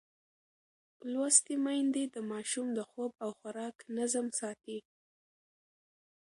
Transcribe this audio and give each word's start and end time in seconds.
لوستې 1.11 1.55
میندې 1.65 2.03
د 2.15 2.17
ماشوم 2.31 2.67
د 2.77 2.79
خوب 2.89 3.11
او 3.23 3.29
خوراک 3.39 3.75
نظم 3.97 4.27
ساتي. 4.39 4.79